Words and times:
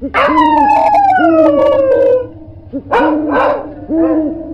Oh, 0.00 0.06
my 3.28 3.48
God. 3.88 4.47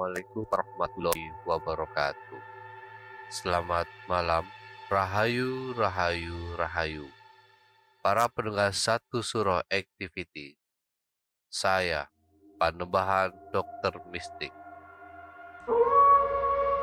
Assalamualaikum 0.00 0.48
warahmatullahi 0.48 1.28
wabarakatuh. 1.44 2.40
Selamat 3.28 3.84
malam, 4.08 4.48
Rahayu, 4.88 5.76
Rahayu, 5.76 6.56
Rahayu. 6.56 7.04
Para 8.00 8.24
pendengar 8.32 8.72
satu 8.72 9.20
surah 9.20 9.60
activity. 9.68 10.56
Saya, 11.52 12.08
Panembahan 12.56 13.28
Dokter 13.52 13.92
Mistik. 14.08 14.56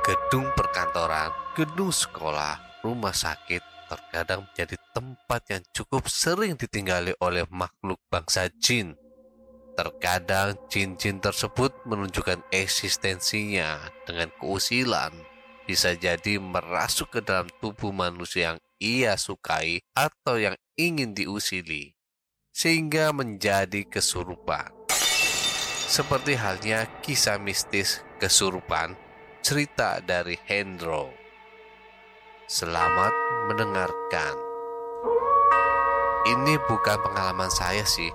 Gedung 0.05 0.53
perkantoran, 0.53 1.33
gedung 1.57 1.89
sekolah, 1.89 2.85
rumah 2.85 3.17
sakit 3.17 3.65
terkadang 3.89 4.45
menjadi 4.45 4.77
tempat 4.93 5.41
yang 5.49 5.65
cukup 5.73 6.05
sering 6.05 6.53
ditinggali 6.53 7.17
oleh 7.17 7.49
makhluk 7.49 7.97
bangsa 8.13 8.45
jin. 8.61 8.93
Terkadang 9.77 10.57
jin-jin 10.73 11.21
tersebut 11.21 11.69
menunjukkan 11.85 12.41
eksistensinya 12.49 13.77
dengan 14.09 14.33
keusilan. 14.41 15.13
Bisa 15.69 15.93
jadi 15.93 16.41
merasuk 16.41 17.13
ke 17.13 17.21
dalam 17.21 17.45
tubuh 17.61 17.93
manusia 17.93 18.57
yang 18.57 18.59
ia 18.81 19.13
sukai 19.13 19.85
atau 19.93 20.41
yang 20.41 20.57
ingin 20.81 21.13
diusili. 21.13 21.93
Sehingga 22.49 23.13
menjadi 23.13 23.85
kesurupan. 23.85 24.73
Seperti 25.85 26.33
halnya 26.33 26.89
kisah 27.05 27.37
mistis 27.37 28.01
kesurupan 28.17 28.97
cerita 29.45 30.01
dari 30.01 30.41
Hendro. 30.49 31.13
Selamat 32.49 33.13
mendengarkan. 33.45 34.35
Ini 36.27 36.57
bukan 36.65 36.97
pengalaman 37.05 37.47
saya 37.53 37.85
sih, 37.85 38.11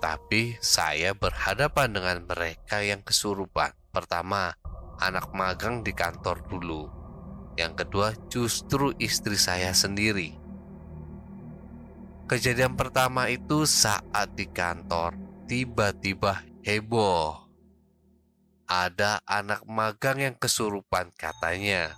tapi 0.00 0.56
saya 0.64 1.12
berhadapan 1.12 1.92
dengan 1.92 2.18
mereka 2.24 2.80
yang 2.80 3.04
kesurupan. 3.04 3.76
Pertama, 3.92 4.56
anak 4.96 5.30
magang 5.36 5.84
di 5.84 5.92
kantor 5.92 6.40
dulu. 6.48 6.88
Yang 7.60 7.84
kedua, 7.84 8.08
justru 8.32 8.96
istri 8.96 9.36
saya 9.36 9.76
sendiri. 9.76 10.40
Kejadian 12.24 12.78
pertama 12.80 13.28
itu 13.28 13.68
saat 13.68 14.32
di 14.32 14.48
kantor, 14.48 15.18
tiba-tiba 15.44 16.40
heboh. 16.64 17.36
Ada 18.70 19.18
anak 19.26 19.66
magang 19.66 20.22
yang 20.22 20.36
kesurupan 20.38 21.10
katanya. 21.18 21.92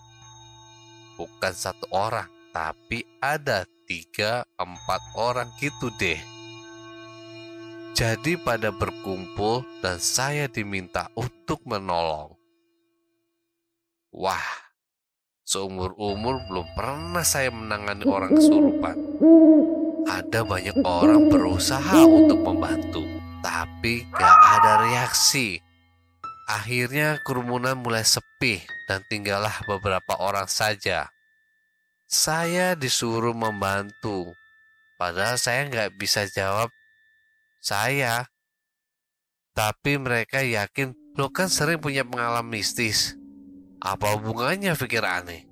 Bukan 1.21 1.53
satu 1.53 1.85
orang, 1.93 2.33
tapi 2.57 3.05
ada 3.21 3.69
tiga, 3.85 4.49
empat 4.57 5.05
orang 5.21 5.53
gitu 5.61 5.93
deh. 6.01 6.32
Jadi 7.93 8.41
pada 8.41 8.73
berkumpul 8.73 9.69
dan 9.85 10.01
saya 10.01 10.49
diminta 10.49 11.13
untuk 11.13 11.61
menolong. 11.69 12.33
Wah, 14.17 14.49
seumur-umur 15.45 16.41
belum 16.49 16.67
pernah 16.73 17.21
saya 17.21 17.53
menangani 17.53 18.09
orang 18.09 18.33
kesurupan. 18.33 18.97
Ada 20.09 20.41
banyak 20.41 20.81
orang 20.81 21.29
berusaha 21.29 22.01
untuk 22.09 22.41
membantu, 22.41 23.05
tapi 23.45 24.09
gak 24.09 24.37
ada 24.41 24.89
reaksi. 24.89 25.61
Akhirnya 26.49 27.21
kerumunan 27.21 27.77
mulai 27.77 28.09
sepi 28.09 28.65
dan 28.89 29.05
tinggallah 29.13 29.69
beberapa 29.69 30.17
orang 30.17 30.49
saja. 30.49 31.13
Saya 32.09 32.73
disuruh 32.73 33.37
membantu, 33.37 34.33
padahal 34.97 35.37
saya 35.37 35.69
nggak 35.69 35.97
bisa 35.97 36.29
jawab 36.29 36.73
saya. 37.63 38.27
Tapi 39.55 39.97
mereka 40.03 40.43
yakin 40.43 40.99
lo 41.15 41.31
kan 41.31 41.47
sering 41.47 41.79
punya 41.79 42.03
pengalaman 42.03 42.51
mistis. 42.51 43.15
Apa 43.79 44.19
hubungannya 44.19 44.75
pikir 44.75 45.07
aneh? 45.07 45.47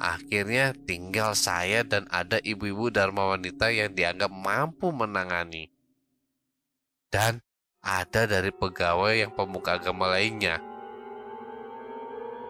Akhirnya 0.00 0.72
tinggal 0.88 1.36
saya 1.36 1.84
dan 1.84 2.08
ada 2.08 2.40
ibu-ibu 2.40 2.88
dharma 2.88 3.36
wanita 3.36 3.68
yang 3.68 3.92
dianggap 3.92 4.32
mampu 4.32 4.90
menangani. 4.90 5.68
Dan 7.12 7.44
ada 7.84 8.24
dari 8.24 8.48
pegawai 8.48 9.12
yang 9.12 9.32
pemuka 9.36 9.76
agama 9.76 10.08
lainnya. 10.08 10.58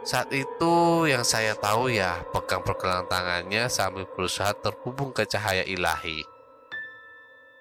Saat 0.07 0.33
itu 0.33 1.05
yang 1.11 1.27
saya 1.27 1.59
tahu 1.59 1.93
ya 1.93 2.23
pegang 2.33 2.63
pergelangan 2.63 3.11
tangannya 3.11 3.69
sambil 3.69 4.07
berusaha 4.09 4.55
terhubung 4.57 5.11
ke 5.13 5.27
cahaya 5.27 5.67
ilahi. 5.67 6.23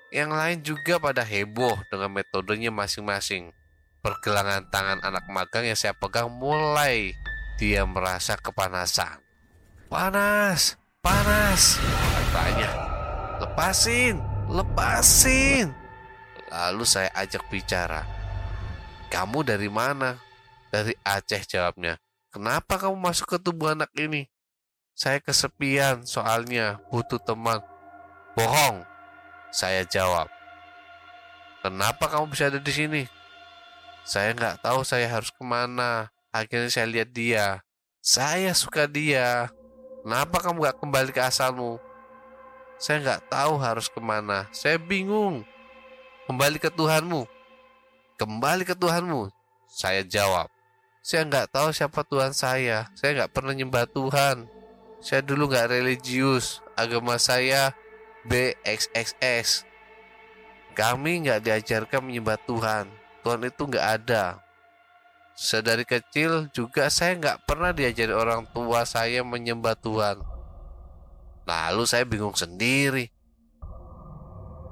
Yang 0.10 0.32
lain 0.34 0.60
juga 0.66 0.98
pada 0.98 1.22
heboh 1.22 1.78
dengan 1.94 2.10
metodenya 2.10 2.74
masing-masing. 2.74 3.54
Pergelangan 4.02 4.66
tangan 4.74 5.00
anak 5.06 5.30
magang 5.30 5.70
yang 5.70 5.78
saya 5.78 5.94
pegang 5.94 6.34
mulai 6.34 7.14
dia 7.62 7.86
merasa 7.86 8.40
kepanasan. 8.40 9.22
Panas, 9.86 10.80
panas, 11.04 11.78
katanya. 12.16 12.72
Lepasin, 13.44 14.16
lepasin. 14.50 15.70
Lalu 16.50 16.84
saya 16.90 17.14
ajak 17.14 17.46
bicara. 17.54 18.02
Kamu 19.14 19.46
dari 19.46 19.70
mana? 19.70 20.18
Dari 20.74 20.94
Aceh 21.06 21.46
jawabnya. 21.46 22.02
Kenapa 22.34 22.82
kamu 22.82 22.98
masuk 22.98 23.36
ke 23.36 23.38
tubuh 23.38 23.74
anak 23.74 23.90
ini? 23.98 24.26
Saya 24.94 25.22
kesepian 25.22 26.06
soalnya 26.06 26.82
butuh 26.90 27.18
teman. 27.22 27.62
Bohong, 28.38 28.86
saya 29.50 29.82
jawab. 29.86 30.30
Kenapa 31.60 32.08
kamu 32.08 32.32
bisa 32.32 32.48
ada 32.48 32.62
di 32.62 32.72
sini? 32.72 33.04
Saya 34.06 34.32
nggak 34.34 34.64
tahu 34.64 34.86
saya 34.86 35.10
harus 35.10 35.30
ke 35.34 35.44
mana. 35.44 36.08
Akhirnya 36.32 36.72
saya 36.72 36.88
lihat 36.88 37.10
dia. 37.12 37.60
Saya 38.00 38.56
suka 38.56 38.88
dia. 38.88 39.52
Kenapa 40.06 40.40
kamu 40.40 40.64
nggak 40.64 40.78
kembali 40.80 41.12
ke 41.12 41.22
asalmu? 41.22 41.82
Saya 42.80 43.04
nggak 43.04 43.22
tahu 43.28 43.60
harus 43.60 43.92
ke 43.92 44.00
mana. 44.00 44.48
Saya 44.56 44.80
bingung. 44.80 45.44
Kembali 46.30 46.62
ke 46.62 46.72
Tuhanmu. 46.72 47.28
Kembali 48.16 48.64
ke 48.64 48.78
Tuhanmu. 48.78 49.28
Saya 49.68 50.06
jawab. 50.06 50.48
Saya 51.04 51.28
nggak 51.28 51.52
tahu 51.52 51.76
siapa 51.76 52.06
Tuhan 52.08 52.32
saya. 52.32 52.88
Saya 52.96 53.20
nggak 53.20 53.34
pernah 53.36 53.52
nyembah 53.52 53.84
Tuhan. 53.90 54.48
Saya 55.04 55.20
dulu 55.26 55.52
nggak 55.52 55.76
religius. 55.76 56.64
Agama 56.80 57.20
saya 57.20 57.76
BXXS. 58.28 59.64
Kami 60.76 61.28
nggak 61.28 61.44
diajarkan 61.44 62.04
menyembah 62.04 62.40
Tuhan. 62.44 62.88
Tuhan 63.24 63.42
itu 63.48 63.62
nggak 63.68 63.88
ada. 64.00 64.40
Sedari 65.40 65.88
kecil 65.88 66.52
juga 66.52 66.92
saya 66.92 67.16
nggak 67.16 67.48
pernah 67.48 67.72
diajari 67.72 68.12
orang 68.12 68.44
tua 68.52 68.84
saya 68.84 69.24
menyembah 69.24 69.76
Tuhan. 69.80 70.20
Lalu 71.48 71.84
saya 71.88 72.04
bingung 72.04 72.36
sendiri. 72.36 73.08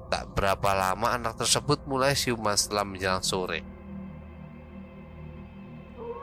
Tak 0.08 0.32
berapa 0.32 0.72
lama 0.72 1.16
anak 1.16 1.36
tersebut 1.36 1.84
mulai 1.84 2.16
siuman 2.16 2.56
setelah 2.56 2.84
menjelang 2.84 3.20
sore. 3.20 3.60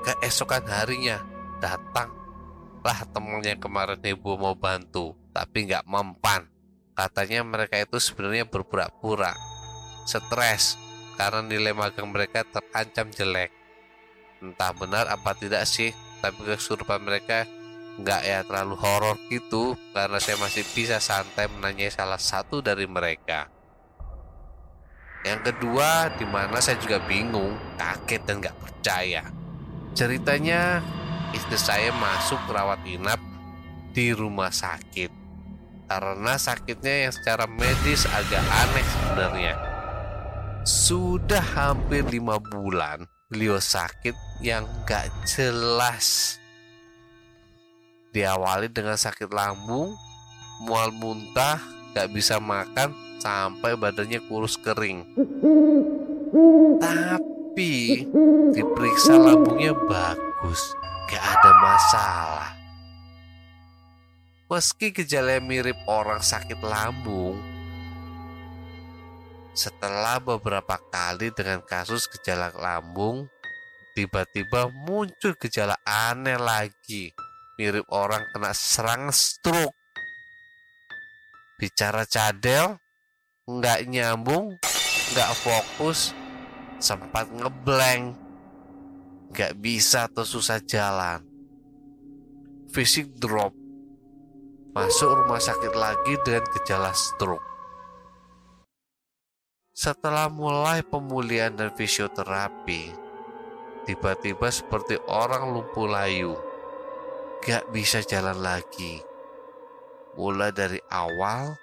Keesokan 0.05 0.65
harinya 0.69 1.21
datanglah 1.61 2.99
temannya 3.13 3.57
kemarin 3.57 4.01
ibu 4.01 4.37
mau 4.37 4.57
bantu, 4.57 5.13
tapi 5.33 5.69
nggak 5.69 5.85
mempan. 5.85 6.54
Katanya 6.95 7.43
mereka 7.43 7.75
itu 7.75 7.99
sebenarnya 7.99 8.47
berpura-pura 8.47 9.35
stres 10.07 10.79
karena 11.19 11.43
nilai 11.43 11.75
magang 11.75 12.07
mereka 12.07 12.47
terancam 12.47 13.11
jelek. 13.11 13.51
Entah 14.39 14.71
benar 14.71 15.11
apa 15.11 15.35
tidak 15.35 15.67
sih, 15.67 15.91
tapi 16.23 16.47
kesurupan 16.47 17.03
mereka 17.03 17.43
nggak 17.95 18.21
ya 18.27 18.39
terlalu 18.43 18.75
horor 18.79 19.15
gitu 19.31 19.79
karena 19.95 20.19
saya 20.19 20.35
masih 20.39 20.67
bisa 20.75 20.99
santai 20.99 21.47
menanyai 21.51 21.91
salah 21.91 22.19
satu 22.19 22.63
dari 22.63 22.87
mereka. 22.87 23.51
Yang 25.25 25.51
kedua, 25.51 26.13
di 26.15 26.25
mana 26.29 26.61
saya 26.61 26.77
juga 26.77 27.01
bingung, 27.01 27.57
kaget 27.81 28.21
dan 28.29 28.45
gak 28.45 28.53
percaya. 28.61 29.25
Ceritanya, 29.97 30.85
istri 31.33 31.57
saya 31.57 31.89
masuk 31.97 32.37
rawat 32.45 32.77
inap 32.85 33.17
di 33.89 34.13
rumah 34.13 34.53
sakit. 34.53 35.24
Karena 35.85 36.33
sakitnya 36.41 37.09
yang 37.09 37.13
secara 37.13 37.45
medis 37.45 38.09
agak 38.09 38.41
aneh 38.41 38.85
sebenarnya. 38.85 39.53
Sudah 40.65 41.45
hampir 41.45 42.01
lima 42.09 42.41
bulan 42.41 43.05
beliau 43.29 43.61
sakit 43.61 44.17
yang 44.41 44.65
gak 44.89 45.13
jelas. 45.29 46.37
Diawali 48.15 48.71
dengan 48.71 48.97
sakit 48.97 49.29
lambung, 49.29 49.93
mual 50.65 50.89
muntah, 50.89 51.61
gak 51.93 52.09
bisa 52.15 52.41
makan, 52.41 52.95
sampai 53.19 53.75
badannya 53.75 54.23
kurus 54.25 54.55
kering. 54.57 55.03
Tapi 56.81 58.07
diperiksa 58.55 59.19
lambungnya 59.19 59.75
bagus, 59.85 60.61
gak 61.11 61.21
ada 61.21 61.51
masalah. 61.59 62.54
Meski 64.45 64.93
gejala 64.93 65.41
mirip 65.41 65.73
orang 65.89 66.21
sakit 66.21 66.61
lambung, 66.61 67.41
setelah 69.57 70.21
beberapa 70.21 70.77
kali 70.93 71.33
dengan 71.33 71.65
kasus 71.65 72.05
gejala 72.05 72.53
lambung, 72.53 73.25
tiba-tiba 73.97 74.69
muncul 74.69 75.33
gejala 75.41 75.73
aneh 75.81 76.37
lagi, 76.37 77.09
mirip 77.57 77.89
orang 77.89 78.21
kena 78.37 78.53
serang 78.53 79.09
stroke. 79.09 79.73
Bicara 81.57 82.05
cadel, 82.05 82.77
nggak 83.49 83.89
nyambung, 83.89 84.61
nggak 85.09 85.31
fokus, 85.41 86.13
sempat 86.77 87.33
ngeblank, 87.33 88.13
nggak 89.33 89.57
bisa 89.57 90.05
atau 90.05 90.21
susah 90.21 90.61
jalan. 90.61 91.25
Fisik 92.69 93.09
drop, 93.17 93.64
masuk 94.75 95.23
rumah 95.23 95.39
sakit 95.39 95.71
lagi 95.71 96.19
dengan 96.27 96.43
gejala 96.51 96.91
stroke. 96.91 97.47
Setelah 99.71 100.27
mulai 100.27 100.83
pemulihan 100.83 101.55
dan 101.55 101.71
fisioterapi, 101.71 102.91
tiba-tiba 103.87 104.51
seperti 104.51 104.99
orang 105.07 105.55
lumpuh 105.55 105.87
layu, 105.87 106.35
gak 107.39 107.71
bisa 107.71 108.03
jalan 108.03 108.35
lagi. 108.43 108.99
Mulai 110.19 110.51
dari 110.51 110.79
awal 110.91 111.55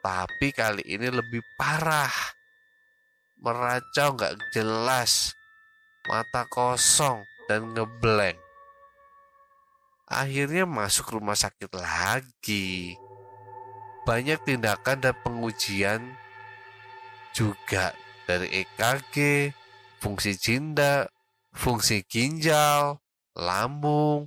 tapi 0.00 0.54
kali 0.54 0.86
ini 0.86 1.10
lebih 1.10 1.44
parah. 1.58 2.14
Meracau 3.40 4.16
nggak 4.16 4.52
jelas, 4.52 5.32
mata 6.06 6.46
kosong 6.48 7.24
dan 7.50 7.72
ngeblank. 7.72 8.49
Akhirnya 10.10 10.66
masuk 10.66 11.14
rumah 11.22 11.38
sakit 11.38 11.70
lagi. 11.70 12.98
Banyak 14.02 14.42
tindakan 14.42 14.98
dan 14.98 15.14
pengujian 15.22 16.02
juga 17.30 17.94
dari 18.26 18.66
EKG, 18.66 19.14
fungsi 20.02 20.34
jinda, 20.34 21.06
fungsi 21.54 22.02
ginjal, 22.02 22.98
lambung, 23.38 24.26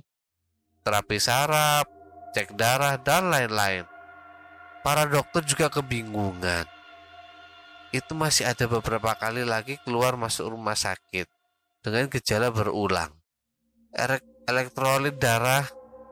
terapi 0.88 1.20
saraf, 1.20 1.84
cek 2.32 2.56
darah, 2.56 2.96
dan 2.96 3.28
lain-lain. 3.28 3.84
Para 4.80 5.04
dokter 5.04 5.44
juga 5.44 5.68
kebingungan. 5.68 6.64
Itu 7.92 8.16
masih 8.16 8.48
ada 8.48 8.64
beberapa 8.64 9.12
kali 9.20 9.44
lagi 9.44 9.76
keluar 9.84 10.16
masuk 10.16 10.48
rumah 10.48 10.80
sakit 10.80 11.28
dengan 11.84 12.08
gejala 12.08 12.48
berulang. 12.48 13.12
Elektrolit 14.44 15.16
darah 15.16 15.64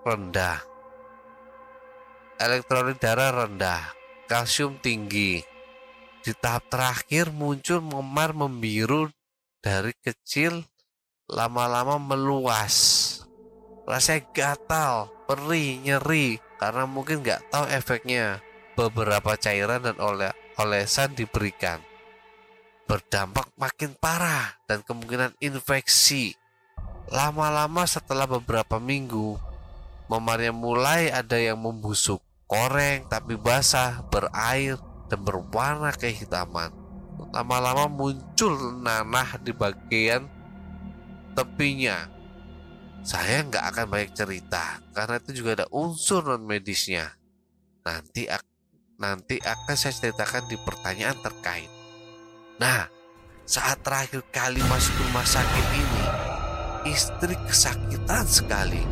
rendah. 0.09 0.65
Elektrolit 2.41 2.97
darah 2.97 3.45
rendah, 3.45 3.93
kalsium 4.25 4.81
tinggi. 4.81 5.45
Di 6.25 6.33
tahap 6.33 6.65
terakhir 6.73 7.29
muncul 7.29 7.85
memar 7.85 8.33
membiru 8.33 9.13
dari 9.61 9.93
kecil 10.01 10.65
lama-lama 11.29 12.01
meluas. 12.01 12.75
Rasanya 13.85 14.25
gatal, 14.33 15.13
perih, 15.29 15.85
nyeri 15.85 16.41
karena 16.57 16.89
mungkin 16.89 17.21
nggak 17.21 17.53
tahu 17.53 17.69
efeknya 17.69 18.41
beberapa 18.73 19.37
cairan 19.37 19.85
dan 19.85 20.01
oleh 20.01 20.33
olesan 20.57 21.13
diberikan. 21.13 21.85
Berdampak 22.89 23.53
makin 23.61 23.93
parah 23.93 24.57
dan 24.65 24.81
kemungkinan 24.81 25.37
infeksi. 25.45 26.42
Lama-lama 27.11 27.83
setelah 27.89 28.29
beberapa 28.29 28.79
minggu, 28.79 29.41
memarnya 30.07 30.55
mulai 30.55 31.09
ada 31.09 31.41
yang 31.41 31.59
membusuk, 31.59 32.23
koreng 32.47 33.09
tapi 33.09 33.35
basah, 33.35 34.05
berair, 34.13 34.79
dan 35.11 35.21
berwarna 35.25 35.93
kehitaman. 35.93 36.73
Lama-lama 37.33 37.89
muncul 37.89 38.77
nanah 38.81 39.41
di 39.41 39.53
bagian 39.53 40.25
tepinya. 41.37 42.09
Saya 43.03 43.43
nggak 43.43 43.65
akan 43.73 43.87
banyak 43.91 44.13
cerita 44.15 44.79
karena 44.95 45.19
itu 45.19 45.43
juga 45.43 45.63
ada 45.63 45.67
unsur 45.75 46.23
non 46.23 46.45
medisnya. 46.47 47.13
Nanti 47.83 48.31
nanti 48.97 49.43
akan 49.43 49.75
saya 49.75 49.93
ceritakan 49.93 50.47
di 50.47 50.57
pertanyaan 50.61 51.19
terkait. 51.19 51.69
Nah, 52.63 52.87
saat 53.43 53.83
terakhir 53.83 54.23
kali 54.31 54.63
masuk 54.71 54.95
rumah 55.03 55.27
sakit 55.27 55.67
ini, 55.75 56.02
istri 56.89 57.35
kesakitan 57.47 58.27
sekali. 58.27 58.83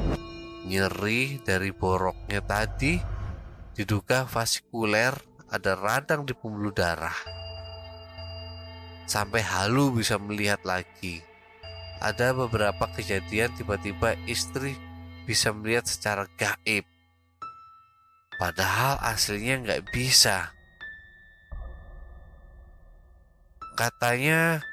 Nyeri 0.67 1.43
dari 1.43 1.75
boroknya 1.75 2.45
tadi, 2.45 3.01
diduga 3.75 4.27
vasikuler 4.27 5.15
ada 5.51 5.75
radang 5.75 6.23
di 6.23 6.35
pembuluh 6.37 6.71
darah. 6.71 7.17
Sampai 9.11 9.43
halu 9.43 9.91
bisa 9.91 10.21
melihat 10.23 10.63
lagi. 10.63 11.19
Ada 11.99 12.33
beberapa 12.33 12.87
kejadian 12.95 13.53
tiba-tiba 13.59 14.15
istri 14.31 14.79
bisa 15.27 15.53
melihat 15.53 15.85
secara 15.85 16.25
gaib 16.39 16.87
Padahal 18.41 18.97
aslinya 19.05 19.61
nggak 19.61 19.93
bisa. 19.93 20.49
Katanya 23.77 24.65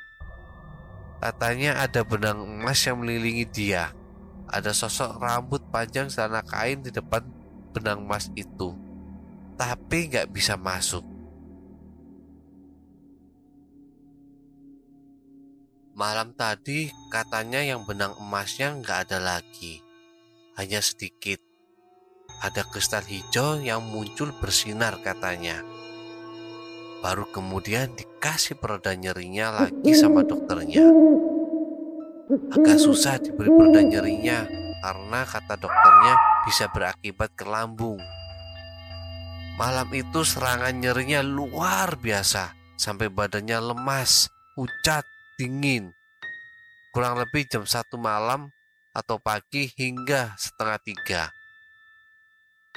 katanya 1.18 1.82
ada 1.82 2.02
benang 2.06 2.46
emas 2.46 2.80
yang 2.86 3.02
melilingi 3.02 3.46
dia. 3.50 3.94
Ada 4.48 4.72
sosok 4.72 5.20
rambut 5.20 5.62
panjang 5.74 6.08
celana 6.08 6.40
kain 6.46 6.80
di 6.80 6.92
depan 6.94 7.26
benang 7.76 8.08
emas 8.08 8.32
itu. 8.38 8.74
Tapi 9.60 9.98
nggak 10.14 10.32
bisa 10.32 10.56
masuk. 10.56 11.04
Malam 15.98 16.38
tadi 16.38 16.94
katanya 17.10 17.66
yang 17.66 17.82
benang 17.84 18.14
emasnya 18.22 18.78
nggak 18.78 19.10
ada 19.10 19.18
lagi. 19.18 19.82
Hanya 20.54 20.78
sedikit 20.78 21.42
ada 22.38 22.62
kristal 22.70 23.02
hijau 23.02 23.58
yang 23.66 23.82
muncul 23.82 24.30
bersinar 24.38 25.02
katanya. 25.02 25.66
Baru 27.08 27.24
kemudian 27.32 27.96
dikasih 27.96 28.60
pereda 28.60 28.92
nyerinya 28.92 29.64
lagi 29.64 29.96
sama 29.96 30.28
dokternya. 30.28 30.92
Agak 32.52 32.84
susah 32.84 33.16
diberi 33.16 33.48
pereda 33.48 33.80
nyerinya 33.80 34.44
karena 34.84 35.24
kata 35.24 35.56
dokternya 35.56 36.20
bisa 36.44 36.68
berakibat 36.68 37.32
ke 37.32 37.48
lambung. 37.48 37.96
Malam 39.56 39.88
itu 39.96 40.20
serangan 40.28 40.76
nyerinya 40.76 41.24
luar 41.24 41.96
biasa 41.96 42.52
sampai 42.76 43.08
badannya 43.08 43.56
lemas, 43.56 44.28
pucat, 44.60 45.08
dingin. 45.40 45.96
Kurang 46.92 47.24
lebih 47.24 47.48
jam 47.48 47.64
satu 47.64 47.96
malam 47.96 48.52
atau 48.92 49.16
pagi 49.16 49.72
hingga 49.80 50.36
setengah 50.36 50.80
tiga. 50.84 51.24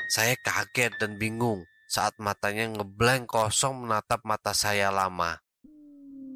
Saya 0.07 0.39
kaget 0.39 0.95
dan 1.03 1.19
bingung 1.19 1.67
saat 1.91 2.15
matanya 2.23 2.71
ngeblank 2.71 3.27
kosong 3.27 3.83
menatap 3.83 4.23
mata 4.23 4.55
saya 4.55 4.95
lama. 4.95 5.43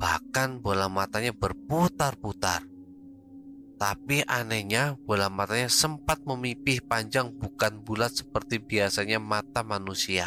Bahkan 0.02 0.58
bola 0.58 0.90
matanya 0.90 1.30
berputar-putar. 1.30 2.66
Tapi 3.78 4.26
anehnya 4.26 4.98
bola 4.98 5.30
matanya 5.30 5.70
sempat 5.70 6.26
memipih 6.26 6.82
panjang 6.82 7.30
bukan 7.30 7.86
bulat 7.86 8.10
seperti 8.18 8.58
biasanya 8.58 9.22
mata 9.22 9.62
manusia. 9.62 10.26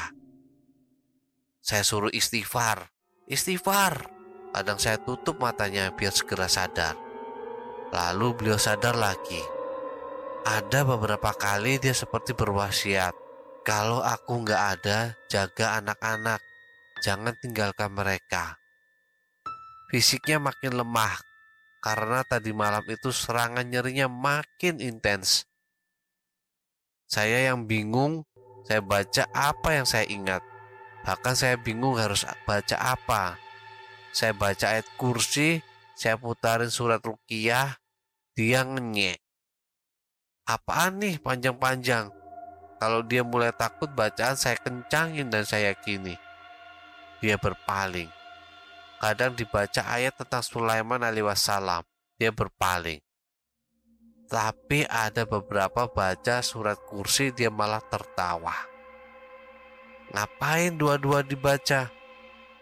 Saya 1.59 1.83
suruh 1.83 2.11
istighfar, 2.15 2.87
istighfar. 3.27 4.07
Kadang 4.55 4.79
saya 4.79 4.95
tutup 5.03 5.43
matanya 5.43 5.91
biar 5.91 6.15
segera 6.15 6.47
sadar. 6.47 6.95
Lalu 7.91 8.27
beliau 8.31 8.55
sadar 8.55 8.95
lagi. 8.95 9.43
Ada 10.47 10.87
beberapa 10.87 11.35
kali 11.35 11.83
dia 11.83 11.91
seperti 11.91 12.31
berwasiat 12.31 13.26
kalau 13.67 13.99
aku 13.99 14.47
nggak 14.47 14.63
ada, 14.79 15.19
jaga 15.27 15.83
anak-anak. 15.83 16.39
Jangan 17.03 17.35
tinggalkan 17.43 17.91
mereka. 17.91 18.55
Fisiknya 19.91 20.39
makin 20.39 20.79
lemah 20.79 21.19
karena 21.83 22.23
tadi 22.23 22.55
malam 22.55 22.87
itu 22.87 23.11
serangan 23.11 23.67
nyerinya 23.67 24.07
makin 24.07 24.79
intens. 24.79 25.43
Saya 27.11 27.51
yang 27.51 27.67
bingung, 27.67 28.23
saya 28.63 28.79
baca 28.79 29.27
apa 29.35 29.75
yang 29.75 29.83
saya 29.83 30.07
ingat. 30.07 30.39
Bahkan 31.03 31.35
saya 31.35 31.59
bingung 31.59 31.99
harus 31.99 32.23
baca 32.47 32.75
apa. 32.79 33.35
Saya 34.15 34.31
baca 34.31 34.79
ayat 34.79 34.87
kursi, 34.95 35.59
saya 35.91 36.15
putarin 36.15 36.71
surat 36.71 37.03
rukiah, 37.03 37.75
dia 38.31 38.63
ngenyek. 38.63 39.19
Apaan 40.47 41.03
nih 41.03 41.19
panjang-panjang? 41.19 42.16
Kalau 42.77 43.01
dia 43.01 43.25
mulai 43.25 43.49
takut 43.49 43.89
bacaan 43.89 44.37
saya 44.37 44.57
kencangin 44.61 45.33
dan 45.33 45.41
saya 45.41 45.73
yakini. 45.73 46.13
Dia 47.17 47.41
berpaling. 47.41 48.09
Kadang 49.01 49.33
dibaca 49.33 49.81
ayat 49.85 50.13
tentang 50.17 50.45
Sulaiman 50.45 51.01
alaihissalam, 51.01 51.85
dia 52.21 52.29
berpaling. 52.29 53.01
Tapi 54.27 54.85
ada 54.85 55.25
beberapa 55.25 55.89
baca 55.89 56.41
surat 56.45 56.77
kursi 56.85 57.33
dia 57.33 57.49
malah 57.49 57.81
tertawa. 57.81 58.53
Ngapain 60.13 60.77
dua-dua 60.77 61.23
dibaca? 61.25 61.89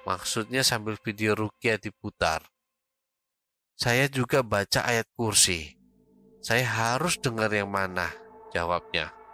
Maksudnya 0.05 0.61
sambil 0.61 0.95
video 1.01 1.33
rukia 1.33 1.81
diputar. 1.81 2.45
Saya 3.75 4.07
juga 4.07 4.45
baca 4.45 4.85
ayat 4.85 5.09
kursi. 5.17 5.75
Saya 6.39 6.63
harus 6.63 7.17
dengar 7.17 7.49
yang 7.49 7.67
mana? 7.67 8.13
Jawabnya. 8.53 9.24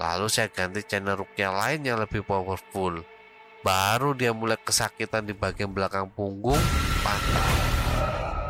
Lalu 0.00 0.26
saya 0.32 0.48
ganti 0.48 0.80
channel 0.80 1.20
rukia 1.20 1.52
lain 1.52 1.84
yang 1.84 2.00
lebih 2.00 2.24
powerful 2.24 3.04
Baru 3.60 4.16
dia 4.16 4.32
mulai 4.32 4.56
kesakitan 4.56 5.28
di 5.28 5.36
bagian 5.36 5.68
belakang 5.68 6.08
punggung, 6.16 6.56
patah. 7.04 7.52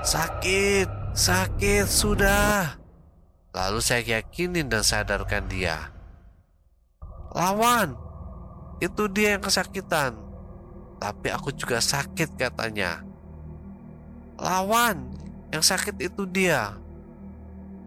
Sakit, 0.07 0.87
sakit, 1.19 1.87
sudah. 1.91 2.79
Lalu 3.51 3.83
saya 3.83 4.23
yakinin 4.23 4.71
dan 4.71 4.87
sadarkan 4.87 5.51
dia. 5.51 5.91
Lawan, 7.35 7.99
itu 8.79 9.11
dia 9.11 9.35
yang 9.35 9.43
kesakitan. 9.43 10.15
Tapi 11.03 11.35
aku 11.35 11.51
juga 11.59 11.83
sakit 11.83 12.39
katanya. 12.39 13.03
Lawan, 14.39 15.11
yang 15.51 15.67
sakit 15.67 15.99
itu 15.99 16.23
dia. 16.23 16.79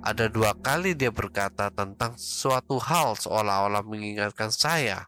Ada 0.03 0.27
dua 0.27 0.51
kali 0.51 0.91
dia 0.91 1.15
berkata 1.15 1.71
tentang 1.71 2.19
suatu 2.19 2.75
hal 2.75 3.15
seolah-olah 3.15 3.87
mengingatkan 3.87 4.51
saya. 4.51 5.07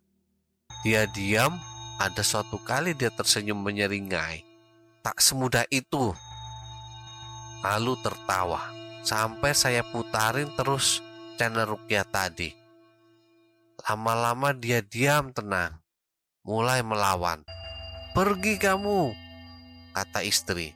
Dia 0.87 1.03
diam 1.11 1.51
ada 1.99 2.23
suatu 2.23 2.55
kali 2.63 2.95
dia 2.95 3.11
tersenyum 3.11 3.59
menyeringai. 3.59 4.47
Tak 5.03 5.19
semudah 5.19 5.67
itu. 5.67 6.15
Lalu 7.59 7.99
tertawa. 7.99 8.71
Sampai 9.03 9.51
saya 9.51 9.83
putarin 9.83 10.47
terus 10.55 11.03
channel 11.35 11.75
Rukia 11.75 12.07
tadi. 12.07 12.55
Lama-lama 13.83 14.55
dia 14.55 14.79
diam 14.79 15.35
tenang. 15.35 15.75
Mulai 16.47 16.79
melawan. 16.87 17.43
Pergi 18.15 18.55
kamu, 18.55 19.11
kata 19.91 20.23
istri. 20.23 20.71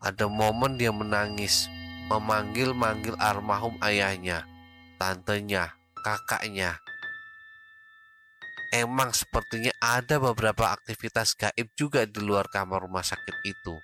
Ada 0.00 0.24
momen 0.30 0.80
dia 0.80 0.88
menangis, 0.94 1.68
memanggil-manggil 2.08 3.14
armahum 3.20 3.76
ayahnya, 3.84 4.48
tantenya, 4.96 5.76
kakaknya, 6.00 6.80
emang 8.72 9.12
sepertinya 9.12 9.72
ada 9.80 10.16
beberapa 10.16 10.72
aktivitas 10.72 11.36
gaib 11.36 11.68
juga 11.76 12.08
di 12.08 12.20
luar 12.20 12.48
kamar 12.48 12.84
rumah 12.84 13.04
sakit 13.04 13.36
itu. 13.44 13.76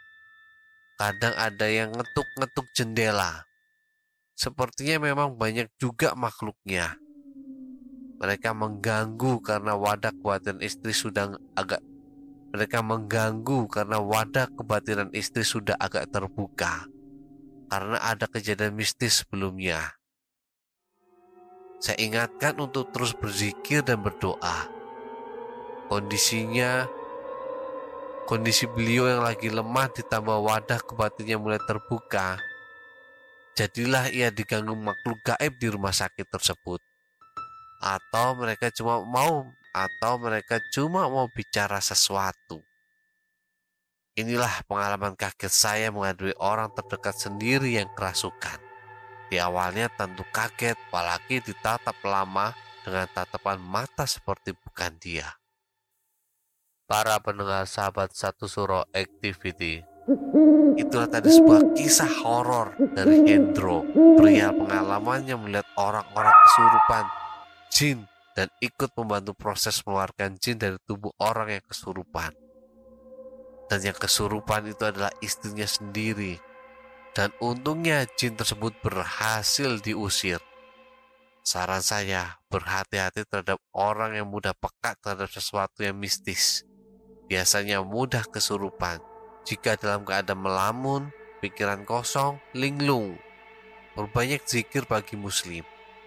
Kadang 0.97 1.35
ada 1.37 1.67
yang 1.69 1.93
ngetuk-ngetuk 1.93 2.67
jendela. 2.73 3.45
Sepertinya 4.35 5.11
memang 5.11 5.37
banyak 5.37 5.69
juga 5.77 6.17
makhluknya. 6.17 6.97
Mereka 8.25 8.55
mengganggu 8.57 9.43
karena 9.43 9.77
wadah 9.77 10.15
kebatinan 10.17 10.65
istri 10.65 10.97
sudah 10.97 11.35
agak 11.59 11.83
mereka 12.55 12.87
mengganggu 12.87 13.67
karena 13.67 13.99
wadah 13.99 14.47
kebatinan 14.55 15.11
istri 15.11 15.43
sudah 15.43 15.75
agak 15.75 16.07
terbuka 16.15 16.87
karena 17.75 17.99
ada 17.99 18.31
kejadian 18.31 18.79
mistis 18.79 19.27
sebelumnya. 19.27 19.99
Saya 21.83 21.99
ingatkan 21.99 22.55
untuk 22.63 22.95
terus 22.95 23.11
berzikir 23.19 23.83
dan 23.83 23.99
berdoa 23.99 24.71
Kondisinya, 25.91 26.87
kondisi 28.31 28.65
beliau 28.71 29.11
yang 29.11 29.27
lagi 29.27 29.53
lemah 29.53 29.91
ditambah 29.91 30.39
wadah 30.41 30.81
kebatinnya 30.81 31.37
mulai 31.37 31.61
terbuka. 31.67 32.39
Jadilah 33.59 34.09
ia 34.09 34.31
diganggu 34.31 34.73
makhluk 34.73 35.19
gaib 35.27 35.59
di 35.59 35.69
rumah 35.69 35.93
sakit 35.93 36.31
tersebut. 36.31 36.81
Atau 37.85 38.39
mereka 38.39 38.73
cuma 38.73 39.03
mau 39.05 39.45
atau 39.75 40.17
mereka 40.17 40.57
cuma 40.73 41.11
mau 41.11 41.29
bicara 41.29 41.83
sesuatu. 41.85 42.65
Inilah 44.15 44.63
pengalaman 44.71 45.19
kaget 45.19 45.51
saya 45.51 45.89
menghadapi 45.91 46.39
orang 46.39 46.71
terdekat 46.71 47.19
sendiri 47.19 47.75
yang 47.75 47.91
kerasukan. 47.99 48.63
Di 49.27 49.43
awalnya 49.43 49.91
tentu 49.91 50.23
kaget, 50.31 50.79
apalagi 50.91 51.43
ditatap 51.43 51.99
lama 52.07 52.55
dengan 52.87 53.11
tatapan 53.11 53.59
mata 53.59 54.07
seperti 54.07 54.55
bukan 54.55 54.95
dia 55.03 55.27
para 56.85 57.17
pendengar 57.21 57.65
sahabat 57.65 58.13
satu 58.13 58.45
suro 58.45 58.85
activity. 58.93 59.81
Itulah 60.77 61.09
tadi 61.09 61.33
sebuah 61.33 61.73
kisah 61.73 62.13
horor 62.21 62.77
dari 62.93 63.25
Hendro, 63.25 63.89
pria 64.21 64.53
pengalamannya 64.53 65.37
melihat 65.41 65.65
orang-orang 65.81 66.37
kesurupan, 66.45 67.05
jin, 67.73 67.99
dan 68.37 68.53
ikut 68.61 68.93
membantu 69.01 69.33
proses 69.33 69.81
mengeluarkan 69.87 70.37
jin 70.37 70.61
dari 70.61 70.77
tubuh 70.85 71.15
orang 71.17 71.57
yang 71.57 71.65
kesurupan. 71.65 72.37
Dan 73.69 73.81
yang 73.81 73.97
kesurupan 73.97 74.69
itu 74.69 74.85
adalah 74.85 75.11
istrinya 75.25 75.65
sendiri. 75.65 76.37
Dan 77.15 77.31
untungnya 77.39 78.05
jin 78.19 78.35
tersebut 78.35 78.75
berhasil 78.83 79.81
diusir. 79.81 80.43
Saran 81.45 81.85
saya, 81.85 82.41
berhati-hati 82.49 83.29
terhadap 83.29 83.61
orang 83.77 84.17
yang 84.17 84.29
mudah 84.29 84.57
pekat 84.57 84.97
terhadap 85.01 85.29
sesuatu 85.29 85.85
yang 85.85 85.95
mistis 85.95 86.65
biasanya 87.25 87.81
mudah 87.81 88.25
kesurupan 88.29 89.01
jika 89.45 89.77
dalam 89.77 90.07
keadaan 90.09 90.41
melamun, 90.41 91.03
pikiran 91.41 91.85
kosong, 91.85 92.41
linglung. 92.57 93.21
Berbanyak 93.95 94.47
zikir 94.49 94.89
bagi 94.89 95.15
muslim 95.15 95.63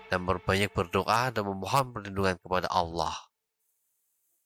dan 0.09 0.25
berbanyak 0.25 0.73
berdoa 0.73 1.29
dan 1.31 1.45
memohon 1.45 1.93
perlindungan 1.93 2.35
kepada 2.41 2.67
Allah. 2.71 3.26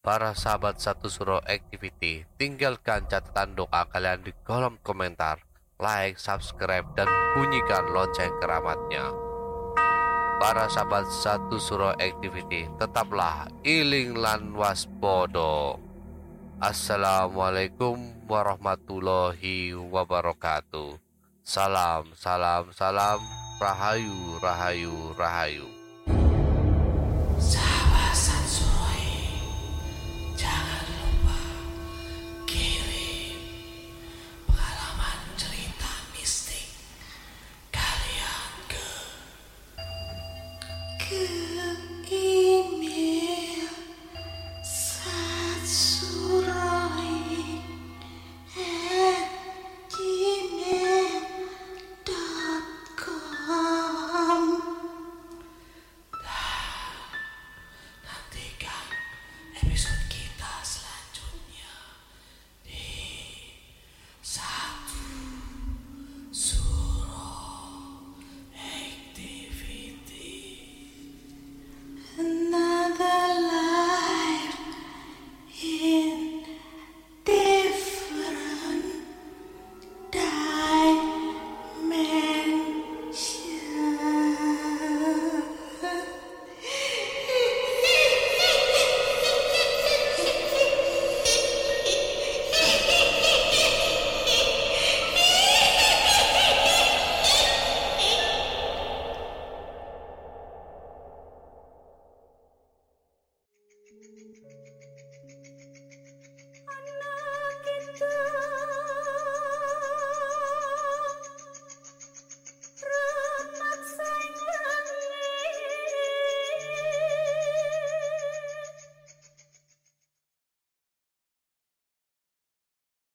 Para 0.02 0.34
sahabat 0.34 0.82
satu 0.82 1.14
surau 1.14 1.46
activity, 1.46 2.26
tinggalkan 2.42 3.06
catatan 3.06 3.54
doa 3.54 3.86
kalian 3.86 4.26
di 4.26 4.34
kolom 4.42 4.82
komentar, 4.82 5.46
like, 5.78 6.18
subscribe, 6.18 6.90
dan 6.98 7.06
bunyikan 7.38 7.86
lonceng 7.94 8.34
keramatnya. 8.42 9.14
Para 10.42 10.66
sahabat 10.74 11.06
satu 11.06 11.62
surau 11.62 11.94
activity, 12.02 12.66
tetaplah 12.82 13.46
iling 13.62 14.18
lan 14.18 14.58
waspodo. 14.58 15.78
Assalamualaikum 16.58 18.26
warahmatullahi 18.26 19.78
wabarakatuh. 19.78 20.98
Salam, 21.46 22.10
salam, 22.18 22.74
salam. 22.74 23.22
Rahayu, 23.62 24.42
rahayu, 24.42 25.14
rahayu. 25.14 25.70